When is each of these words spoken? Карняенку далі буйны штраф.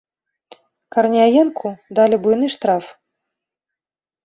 Карняенку 0.97 1.67
далі 2.01 2.15
буйны 2.25 2.51
штраф. 2.57 2.85